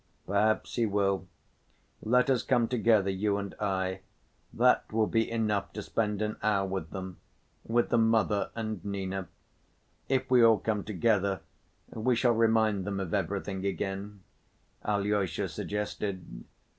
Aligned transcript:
"Perhaps 0.25 0.77
he 0.77 0.87
will. 0.87 1.27
Let 2.01 2.27
us 2.31 2.41
come 2.41 2.67
together, 2.67 3.11
you 3.11 3.37
and 3.37 3.53
I, 3.59 3.99
that 4.51 4.91
will 4.91 5.05
be 5.05 5.29
enough, 5.29 5.73
to 5.73 5.83
spend 5.83 6.23
an 6.23 6.37
hour 6.41 6.67
with 6.67 6.89
them, 6.89 7.19
with 7.63 7.89
the 7.89 7.99
mother 7.99 8.49
and 8.55 8.83
Nina. 8.83 9.27
If 10.09 10.27
we 10.31 10.43
all 10.43 10.57
come 10.57 10.83
together 10.83 11.41
we 11.93 12.15
shall 12.15 12.33
remind 12.33 12.83
them 12.83 12.99
of 12.99 13.13
everything 13.13 13.63
again," 13.63 14.23
Alyosha 14.83 15.47
suggested. 15.47 16.25